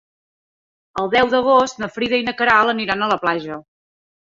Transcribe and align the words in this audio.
El 1.01 1.11
deu 1.17 1.29
d'agost 1.35 1.85
na 1.85 1.93
Frida 2.01 2.23
i 2.25 2.29
na 2.31 2.37
Queralt 2.43 2.77
aniran 2.77 3.01
a 3.11 3.15
la 3.17 3.23
platja. 3.27 3.65